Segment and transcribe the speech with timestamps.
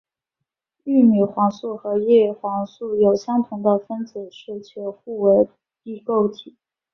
[0.83, 5.47] 玉米黄素和叶黄素有相同的分子式且互为
[5.83, 6.57] 异构体。